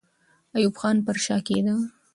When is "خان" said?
0.79-0.97